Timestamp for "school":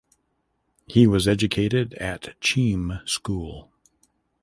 3.07-3.71